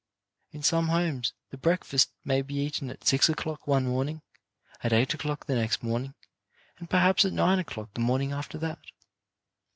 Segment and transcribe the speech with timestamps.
[0.51, 4.23] In some homes the breakfast may be eaten at six o'clock one morning,
[4.83, 6.15] at eight o'clock the next morning,
[6.79, 8.79] and, perhaps, at nine o'clock the morning after that.